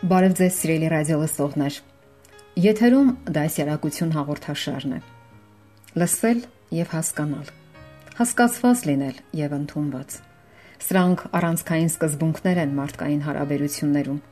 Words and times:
Բարև 0.00 0.32
ձեզ 0.38 0.54
սիրելի 0.56 0.86
ռադիո 0.88 1.16
լսողներ։ 1.20 1.74
Եթերում 2.64 3.08
դասյարակություն 3.36 4.12
հաղորդաշարն 4.14 4.92
է։ 4.96 5.00
Լսել 6.00 6.38
եւ 6.72 6.94
հասկանալ։ 6.94 7.50
Հասկացված 8.16 8.84
լինել 8.88 9.18
եւ 9.40 9.56
ընդունված։ 9.58 10.16
Սրանք 10.86 11.24
առանցքային 11.36 11.92
սկզբունքներ 11.92 12.60
են 12.62 12.72
մարդկային 12.80 13.20
հարաբերություններում 13.28 14.22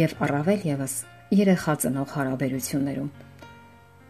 եւ 0.00 0.14
առավել 0.24 0.64
եւս 0.70 0.94
երեխա 1.36 1.74
ծնող 1.84 2.14
հարաբերություններում։ 2.16 3.10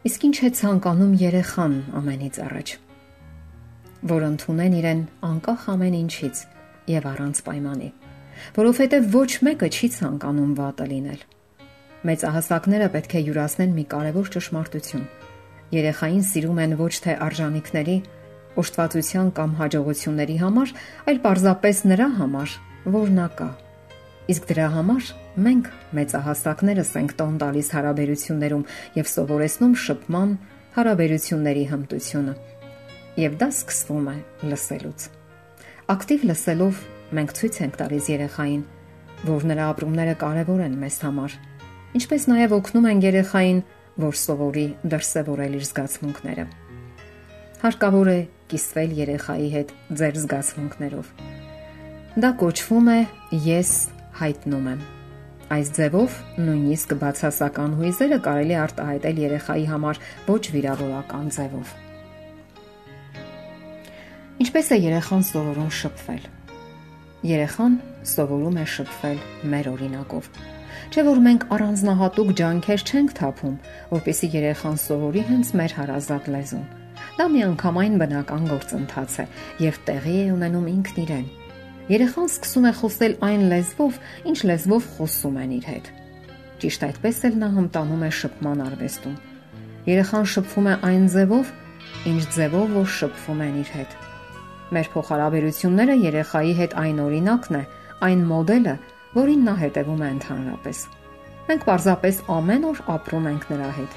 Իսկ 0.06 0.28
ինչ 0.30 0.36
է 0.47 0.52
ցանկանում 0.61 1.16
երեխան 1.27 1.74
ամենից 1.98 2.38
առաջ։ 2.47 2.77
Որ 4.14 4.28
ընդունեն 4.30 4.78
իրեն 4.78 5.02
անկախ 5.27 5.66
ամեն 5.74 5.98
ինչից 6.06 6.47
եւ 6.95 7.11
առանց 7.11 7.42
պայմանի 7.50 7.91
որովհետև 8.56 9.10
ոչ 9.14 9.30
մեկը 9.46 9.69
չի 9.70 9.88
ցանկանում 9.96 10.52
վատը 10.60 10.86
լինել։ 10.91 11.24
Մեծահասակները 12.10 12.88
պետք 12.94 13.14
է 13.19 13.20
յուրացնեն 13.27 13.74
մի 13.77 13.84
կարևոր 13.94 14.30
ճշմարտություն։ 14.36 15.02
Երեխային 15.70 16.22
սիրում 16.30 16.61
են 16.64 16.77
ոչ 16.80 16.94
թե 17.05 17.16
արժանինքների, 17.27 17.96
օժտվածության 18.61 19.28
կամ 19.36 19.50
հաջողությունների 19.61 20.36
համար, 20.41 20.72
այլ 21.11 21.18
պարզապես 21.27 21.83
նրա 21.91 22.08
համար, 22.20 22.55
որ 22.96 23.12
նա 23.20 23.27
կա։ 23.38 23.50
Իսկ 24.30 24.48
դրա 24.50 24.66
համար 24.74 25.11
մենք 25.44 25.68
մեծահասակներս 25.98 26.91
ենք 27.00 27.14
տոն 27.18 27.36
տալիս 27.41 27.68
հարաբերություններում 27.77 28.64
եւ 28.96 29.11
սովորեցնում 29.11 29.74
շփման 29.84 30.34
հարաբերությունների 30.77 31.64
հմտությունը։ 31.70 32.34
Եվ 33.20 33.36
դա 33.41 33.48
սկսվում 33.50 34.11
է 34.11 34.16
լսելուց։ 34.50 35.06
Ակտիվ 35.91 36.27
լսելով 36.30 36.83
մենք 37.16 37.34
ցույց 37.39 37.61
ենք 37.64 37.78
տալիս 37.80 38.08
երեխային, 38.11 38.62
որ 39.27 39.47
նրա 39.50 39.64
ապրումները 39.75 40.14
կարևոր 40.20 40.61
են 40.66 40.77
մեզ 40.80 40.97
համար, 41.05 41.36
ինչպես 42.00 42.27
նաև 42.30 42.55
օգնում 42.61 42.89
են 42.91 43.02
երեխային, 43.05 43.61
որ 44.00 44.14
սովորի 44.20 44.67
դրսևորել 44.94 45.56
իր 45.58 45.64
զգացմունքները։ 45.70 46.44
Հարկավոր 47.61 48.08
է 48.11 48.20
կիսվել 48.50 48.94
երեխայի 49.00 49.50
հետ 49.56 49.75
ձեր 50.00 50.22
զգացմունքներով։ 50.22 51.12
Դա 52.25 52.30
կոչվում 52.41 52.89
է 52.94 53.00
ես 53.50 53.74
հայտնում 54.20 54.70
եմ։ 54.70 54.80
Այս 55.50 55.70
ձևով 55.77 56.17
նույնիսկ 56.47 56.92
բացասական 57.02 57.72
հույզերը 57.80 58.19
կարելի 58.27 58.56
արտահայտել 58.64 59.22
երեխայի 59.27 59.64
համար 59.70 60.02
ոչ 60.30 60.42
վիրավորական 60.55 61.30
ձևով։ 61.36 61.72
Ինչպես 64.41 64.70
է 64.70 64.78
երեխան 64.89 65.24
սովորում 65.30 65.72
շփվել։ 65.80 66.28
Երեխան 67.21 67.75
սովորում 68.09 68.55
է 68.57 68.63
շփվել 68.73 69.19
մեր 69.53 69.67
օրինակով։ 69.75 70.29
Չէ 70.89 71.03
որ 71.05 71.19
մենք 71.27 71.43
առանձնահատուկ 71.53 72.31
ջանքեր 72.41 72.85
չենք 72.89 73.13
թափում, 73.19 73.57
որպեսզի 73.91 74.31
երեխան 74.36 74.79
սովորի 74.81 75.25
հենց 75.29 75.51
մեր 75.61 75.75
հարազատ 75.80 76.30
լեզուն։ 76.33 76.64
Դա 77.20 77.27
միանգամայն 77.35 78.01
բնական 78.01 78.48
գործընթաց 78.55 79.19
է 79.20 79.29
եւ 79.67 79.80
տեղի 79.91 80.17
է 80.17 80.27
ունենում 80.33 80.73
ինքն 80.73 81.01
իրեն։ 81.05 81.29
Երեխան 81.92 82.30
սկսում 82.33 82.69
է 82.70 82.73
խոսել 82.80 83.17
այն 83.29 83.48
լեզվով, 83.53 84.03
ինչ 84.33 84.39
լեզվով 84.48 84.91
խոսում 84.97 85.41
են 85.45 85.57
իր 85.61 85.67
հետ։ 85.77 85.95
Ճիշտ 86.61 86.86
այդպես 86.89 87.25
էլ 87.29 87.41
նա 87.45 87.51
հմտանում 87.61 88.07
է 88.09 88.13
շփման 88.20 88.64
արվեստում։ 88.70 89.17
Երեխան 89.91 90.30
շփվում 90.41 90.70
է 90.70 90.79
այն 90.89 91.11
ձևով, 91.20 91.53
ինչ 92.14 92.23
ձևով 92.41 92.79
որ 92.80 92.95
շփվում 93.01 93.45
են 93.45 93.61
իր 93.61 93.77
հետ։ 93.77 94.01
Մեր 94.70 94.89
փոխհարաբերությունները 94.95 95.95
երեխայի 96.01 96.53
հետ 96.61 96.75
այն 96.81 96.98
օրինակն 97.05 97.57
է, 97.58 97.63
այն 98.07 98.20
մոդելը, 98.31 98.75
որին 99.17 99.41
նա 99.48 99.55
հետևում 99.61 100.03
է 100.07 100.11
ընդհանրապես։ 100.14 100.83
Մենք 101.51 101.64
պարզապես 101.67 102.20
ամեն 102.31 102.67
օր 102.70 102.83
ապրում 102.95 103.27
ենք 103.30 103.47
նրա 103.51 103.70
հետ։ 103.80 103.97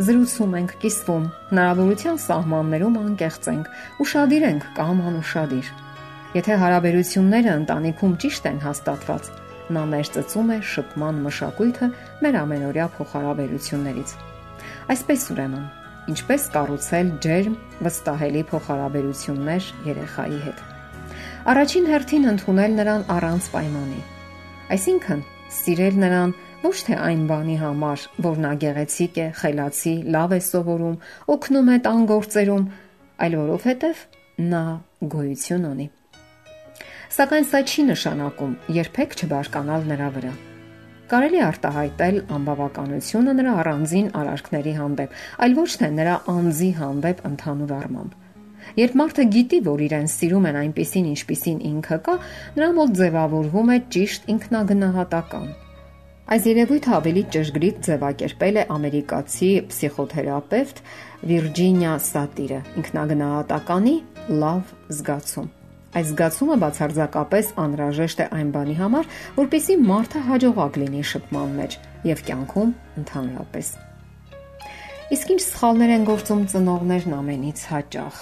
Զրուցում 0.00 0.56
ենք, 0.60 0.74
կիսվում, 0.82 1.24
հնարավորության 1.50 2.18
սահմաններում 2.24 2.98
անկեղծ 3.00 3.48
ենք, 3.54 3.70
ուրشادիր 4.02 4.46
ենք 4.50 4.66
կամ 4.80 5.02
անուրشادիր։ 5.10 5.70
Եթե 6.30 6.56
հարաբերությունները 6.62 7.54
ընտանիքում 7.60 8.16
ճիշտ 8.24 8.48
են 8.50 8.60
հաստատված, 8.66 9.30
նա 9.74 9.82
ներծծում 9.94 10.50
է 10.50 10.58
շփման 10.74 11.20
մշակույթը 11.26 11.88
մեր 12.26 12.38
ամենօրյա 12.40 12.86
փոխհարաբերություններից։ 12.96 14.14
Այսպես 14.94 15.26
ուրեմն, 15.34 15.66
ինչպես 16.10 16.44
կառուցել 16.54 17.10
ջերմ, 17.24 17.54
վստահելի 17.86 18.42
փոխհարաբերություններ 18.50 19.66
երեխայի 19.90 20.40
հետ։ 20.46 20.62
Առաջին 21.50 21.86
հերթին 21.90 22.28
ընդունել 22.30 22.74
նրան 22.80 23.04
առանց 23.14 23.46
պայմանի։ 23.54 24.00
Այսինքն, 24.76 25.22
սիրել 25.60 25.96
նրան 26.04 26.34
ոչ 26.60 26.74
թե 26.86 26.98
այն 27.00 27.22
բանի 27.30 27.56
համար, 27.62 28.04
որ 28.26 28.42
նա 28.44 28.52
գեղեցիկ 28.64 29.22
է, 29.24 29.26
խելացի, 29.40 29.94
լավ 30.16 30.34
է 30.36 30.40
սովորում, 30.50 31.00
օգնում 31.36 31.72
է 31.72 31.78
տան 31.86 32.04
գործերում, 32.10 32.68
այլ 33.24 33.38
որովհետև 33.40 34.04
նա 34.50 34.62
գոյություն 35.16 35.66
ունի։ 35.70 35.88
Սակայն 37.16 37.50
սա 37.50 37.64
չի 37.66 37.88
նշանակում 37.94 38.54
երբեք 38.76 39.18
չբարկանալ 39.24 39.90
նրա 39.94 40.14
վրա։ 40.20 40.38
Կարելի 41.10 41.40
արտահայտել 41.42 42.18
անբավականությունը 42.36 43.32
նրա 43.34 43.52
առանձին 43.60 44.10
արարքների 44.20 44.74
հանդեպ, 44.76 45.16
այլ 45.42 45.56
ոչ 45.58 45.70
թե 45.80 45.88
նրա 45.96 46.12
անձի 46.30 46.68
հանդեպ 46.80 47.24
ընդհանուր 47.30 47.72
առմամբ։ 47.80 48.12
Երբ 48.78 48.94
մարդը 49.00 49.24
գիտի, 49.34 49.60
որ 49.66 49.82
իրեն 49.88 50.08
սիրում 50.14 50.46
են 50.50 50.60
այնպեսին, 50.60 51.10
ինչպեսին 51.10 51.58
ինքը 51.70 51.98
կա, 52.06 52.16
նրա 52.60 52.70
մոտ 52.78 52.94
ձևավորվում 53.00 53.74
է 53.74 53.78
ճիշտ 53.96 54.32
ինքնագնահատական։ 54.36 55.52
Այս 56.30 56.44
երևույթը 56.46 56.90
ավելի 56.94 57.22
ճշգրիտ 57.34 57.78
ձևակերպել 57.90 58.60
է 58.60 58.66
ամերիկացի 58.78 59.52
փսիխոթերապևտ 59.72 60.84
Վիրջինիա 61.30 61.94
Սատիրը 62.06 62.60
ինքնագնահատականի 62.84 63.96
լավ 64.44 64.76
զգացում։ 65.00 65.56
Այս 65.90 66.10
զգացումը 66.12 66.56
բացարձակապես 66.62 67.48
անհրաժեշտ 67.58 68.20
է 68.22 68.26
այն 68.36 68.50
բանի 68.54 68.74
համար, 68.78 69.06
որպեսզի 69.38 69.74
մարդը 69.88 70.20
հաջողակ 70.28 70.76
լինի 70.82 71.00
շփման 71.10 71.56
մեջ 71.58 71.72
եւ 72.06 72.20
կյանքում 72.28 72.74
ընդհանրապես։ 73.00 73.70
Իսկ 75.16 75.32
ինչ 75.34 75.40
սխալներ 75.42 75.94
են 75.96 76.04
գործում 76.06 76.44
ծնողներն 76.52 77.16
ամենից 77.18 77.64
հաճախ։ 77.72 78.20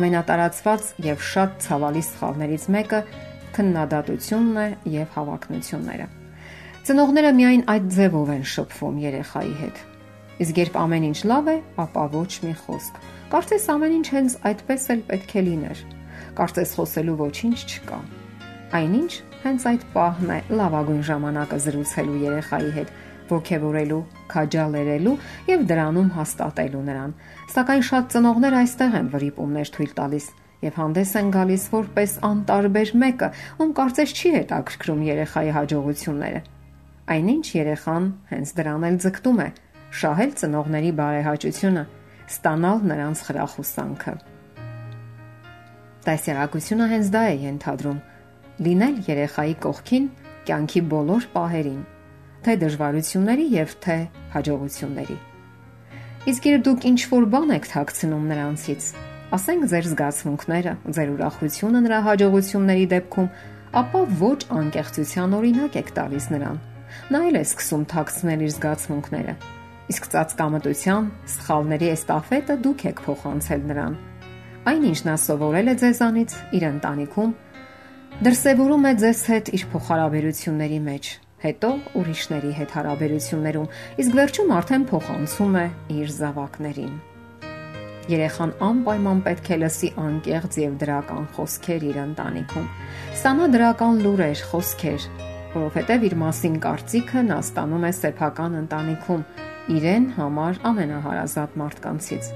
Ամենատարածված 0.00 0.88
եւ 1.10 1.28
շատ 1.34 1.60
ցավալի 1.66 2.04
սխալներից 2.08 2.66
մեկը 2.80 3.02
քննադատությունն 3.60 4.58
է 4.64 4.66
եւ 4.96 5.14
հավակնությունները։ 5.20 6.10
Ծնողները 6.88 7.36
միայն 7.36 7.64
այդ 7.76 7.94
ձևով 8.00 8.36
են 8.40 8.44
շփվում 8.56 9.00
երեխայի 9.04 9.56
հետ։ 9.60 9.89
Իսկ 10.40 10.60
երբ 10.64 10.76
ամեն 10.80 11.08
ինչ 11.10 11.18
լավ 11.30 11.48
է, 11.52 11.56
ապա 11.84 12.04
ոչ 12.16 12.30
մի 12.46 12.54
խոսք 12.64 13.00
Կարծես 13.30 13.64
ամեն 13.70 13.92
ինչ 13.94 14.06
հենց 14.10 14.32
այդպես 14.48 14.84
էլ 14.90 15.02
պետք 15.06 15.32
է 15.38 15.42
լիներ։ 15.46 15.82
Կարծես 16.34 16.70
խոսելու 16.74 17.12
ոչինչ 17.20 17.58
չկա։ 17.62 17.98
Այնինչ 18.74 19.12
հենց 19.44 19.66
այդ 19.70 19.84
պահն 19.92 20.32
է 20.34 20.38
լավագույն 20.58 21.04
ժամանակը 21.10 21.58
զրուցելու 21.66 22.18
երեխայի 22.24 22.72
հետ, 22.74 22.90
ողջևորելու, 23.30 24.00
քաջալերելու 24.34 25.14
եւ 25.52 25.64
դրանում 25.70 26.10
հաստատելու 26.18 26.82
նրան։ 26.90 27.14
Սակայն 27.54 27.86
շատ 27.90 28.10
ծնողներ 28.18 28.58
այստեղ 28.64 28.98
են 28.98 29.10
վրիպումներ 29.14 29.72
թույլ 29.78 29.94
տալիս 30.02 30.28
եւ 30.66 30.76
հանդես 30.82 31.16
են 31.22 31.32
գալիս 31.38 31.70
որպես 31.70 32.18
անտարբեր 32.34 32.94
մեկը, 33.06 33.28
ում 33.62 33.74
կարծես 33.78 34.18
չի 34.18 34.30
հետաքրքրում 34.40 35.06
երեխայի 35.06 35.54
հաջողությունները։ 35.60 36.42
Այնինչ 37.14 37.46
երեխան 37.60 38.14
հենց 38.34 38.56
դրան 38.58 38.86
էլ 38.90 38.98
ձգտում 39.06 39.40
է՝ 39.46 39.48
շահել 39.90 40.32
ծնողների 40.40 40.90
բարեհաճությունը 41.00 41.82
ստանալ 42.30 42.84
նրանց 42.90 43.22
խրախուսանքը։ 43.26 44.12
Դասերակցությունը 46.06 46.86
հենց 46.94 47.08
դա 47.14 47.22
է 47.30 47.34
ենթադրում՝ 47.44 47.98
լինել 48.66 48.96
երեխայի 49.10 49.54
կողքին 49.66 50.06
կյանքի 50.46 50.80
բոլոր 50.94 51.26
պահերին, 51.34 51.82
թե 52.44 52.56
դժվարությունների 52.62 53.46
եւ 53.56 53.74
թե 53.84 53.98
հաջողությունների։ 54.34 55.18
Իսկ 56.30 56.48
երբ 56.50 56.64
դուք 56.70 56.86
ինչ 56.90 57.00
որ 57.10 57.26
բան 57.34 57.54
եք 57.56 57.68
թաքցնում 57.74 58.24
նրանցից, 58.30 58.88
ասենք 59.36 59.62
ձեր 59.72 59.86
զգացմունքները, 59.90 60.72
ձեր 60.96 61.12
ուրախությունը 61.16 61.80
նրա 61.86 62.00
հաջողությունների 62.08 62.86
դեպքում, 62.94 63.30
ապա 63.80 64.02
ոչ 64.20 64.40
անկեղծության 64.60 65.38
օրինակ 65.40 65.80
եք 65.80 65.94
տալիս 66.00 66.26
նրան։ 66.34 66.60
Նա 67.14 67.20
էլ 67.30 67.40
է 67.40 67.44
սկսում 67.46 67.84
թաքցնել 67.94 68.44
իր 68.46 68.52
զգացմունքները։ 68.56 69.34
Իսկ 69.90 70.04
ծածկամտության, 70.12 71.06
սխալների 71.34 71.88
էստաֆետը 71.90 72.54
դուք 72.62 72.82
եք 72.90 73.00
փոխանցել 73.06 73.62
նրան։ 73.70 73.94
Այնինչ 74.70 74.98
նա 75.08 75.14
սովորել 75.18 75.70
է 75.72 75.74
ձեզանից 75.80 76.34
իր 76.58 76.66
ընտանիքում, 76.68 77.32
դրսևորում 78.26 78.86
է 78.86 78.92
ձեզ 79.02 79.22
հետ 79.30 79.50
իր 79.56 79.64
փոխհարաբերությունների 79.72 80.80
մեջ, 80.86 81.10
հետո 81.42 81.70
ուրիշների 82.00 82.52
հետ 82.60 82.74
հարաբերություններում, 82.76 83.70
իսկ 84.04 84.18
վերջում 84.20 84.52
արդեն 84.60 84.84
փոխանցում 84.90 85.56
է 85.58 85.66
իր 85.96 86.12
զավակներին։ 86.20 86.94
Երեխան 88.10 88.52
անպայման 88.70 89.18
պետք 89.26 89.50
է 89.50 89.58
լսի 89.64 89.90
անկեղծ 90.04 90.60
եւ 90.60 90.78
դրական 90.80 91.26
խոսքեր 91.34 91.88
իր 91.90 91.98
ընտանիքում։ 92.04 92.70
Ստանա 93.16 93.50
դրական 93.54 94.00
լուրեր, 94.06 94.42
խոսքեր, 94.50 95.06
որովհետեւ 95.54 96.06
իր 96.08 96.16
մասին 96.20 96.56
կարծիքը 96.64 97.22
նա 97.28 97.38
ստանում 97.44 97.86
է 97.88 97.92
սեփական 98.00 98.56
ընտանիքում 98.60 99.24
իրեն 99.76 100.06
համար 100.16 100.60
ամենահարազատ 100.70 101.56
մարդկանցից։ 101.62 102.30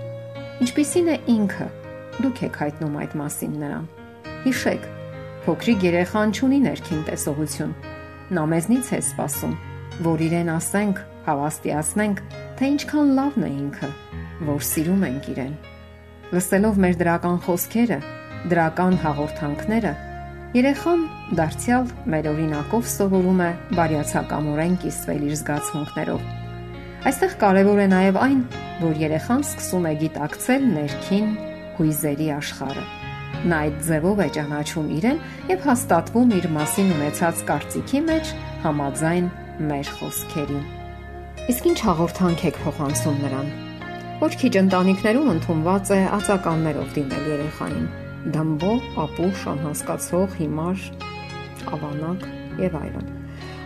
Ինչպիսին 0.64 1.10
է 1.14 1.16
ինքը։ 1.34 1.68
Դուք 2.24 2.42
եք 2.48 2.58
հայտնում 2.62 2.96
այդ 3.04 3.18
մասին 3.20 3.54
նրան։ 3.64 3.86
Հիշեք, 4.44 4.88
փոքրիկ 5.44 5.86
երեխան 5.88 6.34
ունի 6.48 6.60
ներքին 6.68 7.04
տեսողություն։ 7.10 7.76
Նա 8.34 8.44
մեզնից 8.54 8.90
է 8.94 9.00
սպասում, 9.04 9.54
որ 10.08 10.26
իրեն 10.28 10.54
ասենք, 10.54 11.04
հավաստիացնենք, 11.28 12.24
թե 12.58 12.72
ինչքան 12.74 13.14
լավն 13.18 13.48
է 13.48 13.52
ինքը 13.54 13.90
որ 14.42 14.64
սիրում 14.66 15.04
ենք 15.08 15.28
իրեն։ 15.34 15.52
Լսելով 16.34 16.78
մեր 16.82 16.96
դրական 17.00 17.36
խոսքերը, 17.44 17.98
դրական 18.50 18.96
հաղորդանքները, 19.04 19.92
երեխան 20.54 21.00
դարձյալ 21.34 21.88
մեր 22.12 22.26
օրինակով 22.30 22.84
սովորում 22.86 23.40
է 23.42 23.46
բարյացակամորեն 23.74 24.74
կիսվել 24.84 25.22
իր 25.26 25.32
զգացմունքներով։ 25.40 26.28
Այստեղ 27.10 27.32
կարևոր 27.40 27.80
է 27.82 27.86
նաև 27.90 28.18
այն, 28.22 28.44
որ 28.84 29.00
երեխան 29.02 29.42
սկսում 29.48 29.88
է 29.90 29.92
գիտակցել 30.04 30.68
ներքին 30.76 31.32
հույզերի 31.78 32.28
աշխարհը։ 32.36 32.84
Նա 33.50 33.58
այդ 33.64 33.82
ձևով 33.88 34.22
է 34.22 34.28
ճանաչում 34.38 34.94
իրեն 34.98 35.18
եւ 35.50 35.66
հաստատվում 35.66 36.36
իր 36.38 36.48
մասին 36.54 36.94
ունեցած 37.00 37.42
կարծիքի 37.50 38.04
մեջ 38.14 38.32
համաձայն 38.68 39.28
մեր 39.74 39.92
խոսքերին։ 39.98 40.64
Իսկ 41.50 41.68
ինչ 41.74 41.78
հաղորդանք 41.90 42.46
եք 42.54 42.62
փոխանցում 42.62 43.20
նրան։ 43.26 43.52
Ոչ 44.22 44.32
քիչ 44.44 44.54
ընտանիքներում 44.62 45.34
ընդունված 45.34 45.94
է 45.98 46.00
ածականներով 46.20 46.94
դիմել 46.94 47.30
երեխային՝ 47.34 48.03
դամբո, 48.32 48.72
ապուշ, 49.04 49.40
անհասկացող, 49.52 50.36
հիմար, 50.38 50.84
ավանակ 51.76 52.24
եւ 52.64 52.76
այլն։ 52.80 53.08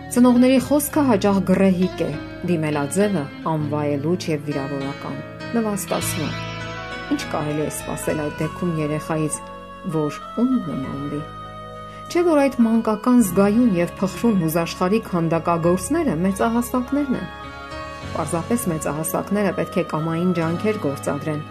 Ծնողների 0.08 0.58
խոսքը 0.66 1.02
հաճախ 1.08 1.40
գրեհիկ 1.50 2.02
է, 2.02 2.10
դիմելաձևը 2.48 3.24
անվայելուչ 3.52 4.20
եւ 4.32 4.46
վիրավորական, 4.48 5.18
նվաստացնող։ 5.54 6.38
Ինչ 7.14 7.20
կարելի 7.32 7.64
է 7.64 7.72
սпасել 7.78 8.22
այդ 8.24 8.38
դեպքում 8.42 8.72
երեխայից, 8.82 9.36
որ 9.94 10.18
ում 10.42 10.54
նմանվի։ 10.68 11.20
Չէ՞ 12.08 12.22
որ 12.24 12.40
այդ 12.40 12.56
մանկական 12.64 13.18
զգայուն 13.28 13.70
եւ 13.78 13.90
փխրուն 14.00 14.38
հուզաշխարհիկ 14.42 15.10
հանդակագործները 15.12 16.14
մեծահասակներն 16.24 17.18
են։ 17.20 17.28
Պարզապես 18.16 18.64
մեծահասակները 18.72 19.52
պետք 19.58 19.76
է 19.76 19.84
կամային 19.92 20.32
ջանքեր 20.38 20.80
գործադրեն 20.88 21.42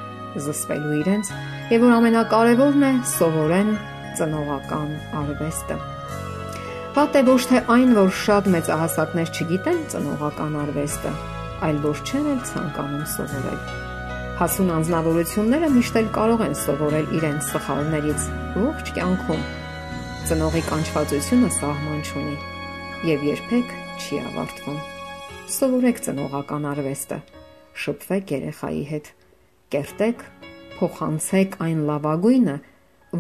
զսպելու 0.48 0.98
իրենց 1.04 1.32
եւ 1.72 1.84
որ 1.84 1.94
ամենակարևորն 1.98 2.86
է 2.88 2.92
սովորեն 3.12 3.72
ծնողական 4.20 4.90
արվեստը։ 5.22 5.78
Պատե 6.98 7.24
ոչ 7.28 7.42
թե 7.52 7.62
այն, 7.76 7.94
որ 7.98 8.12
շատ 8.24 8.50
մեծահասակներ 8.56 9.32
չգիտեն 9.36 9.80
ծնողական 9.94 10.58
արվեստը, 10.64 11.14
այլ 11.68 11.80
որ 11.86 12.04
չեն 12.08 12.30
էլ 12.34 12.42
ցանկանում 12.52 13.06
սովորել։ 13.14 13.62
Հասուն 14.42 14.74
անznավորությունները 14.78 15.72
միշտ 15.78 16.02
էլ 16.02 16.12
կարող 16.18 16.44
են 16.48 16.60
սովորել 16.66 17.16
իրենց 17.22 17.54
սխալներից 17.54 18.28
ողջ 18.66 18.92
կյանքում։ 18.98 19.48
Ծնողի 20.28 20.68
կանչվածությունը 20.68 21.50
սահման 21.62 22.06
չունի 22.12 22.38
եւ 23.14 23.26
երբեք 23.32 23.74
չի 23.98 24.22
ավարտվում 24.28 24.86
սովորեք 25.48 26.00
ծնողական 26.04 26.66
արվեստը։ 26.68 27.18
Շփվեք 27.80 28.32
երեխայի 28.36 28.82
հետ։ 28.90 29.06
Կերտեք, 29.72 30.24
փոխանցեք 30.78 31.58
այն 31.68 31.82
լավագույնը, 31.90 32.56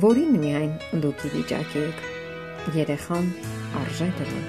որին 0.04 0.38
միայն 0.44 0.78
դուք 1.04 1.26
ի 1.28 1.34
վիճակի 1.38 1.84
եք։ 1.88 2.06
Երեխան 2.78 3.28
արժե 3.82 4.08
դրան։ 4.22 4.48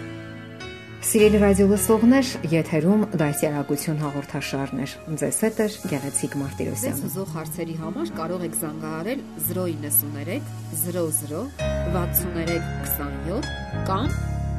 Սիրելի 1.08 1.38
ռադիո 1.38 1.66
լսողներ, 1.70 2.31
եթերում 2.52 3.02
դասյարակություն 3.20 4.00
հաղորդաշարն 4.02 4.81
է։ 4.82 4.87
Ձեզ 5.20 5.38
հետ 5.46 5.60
է 5.62 5.66
Գեղեցիկ 5.93 6.32
Մարտիրոսյանը։ 6.40 6.99
Ձեզ 6.99 7.05
ուզող 7.08 7.28
հարցերի 7.37 7.76
համար 7.78 8.10
կարող 8.19 8.44
եք 8.49 8.58
զանգահարել 8.58 9.20
093 9.46 10.40
00 10.82 11.06
63 11.94 12.58
27 12.99 13.40
կամ 13.88 14.08